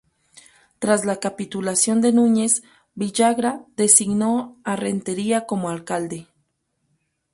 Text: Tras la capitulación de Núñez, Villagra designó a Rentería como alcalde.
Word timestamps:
Tras 0.79 1.05
la 1.05 1.19
capitulación 1.19 2.01
de 2.01 2.11
Núñez, 2.11 2.63
Villagra 2.95 3.63
designó 3.77 4.57
a 4.63 4.75
Rentería 4.75 5.45
como 5.45 5.69
alcalde. 5.69 6.25